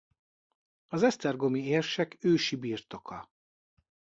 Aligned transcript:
Az 0.87 1.03
esztergomi 1.03 1.63
érsek 1.65 2.17
ősi 2.19 2.55
birtoka. 2.55 3.29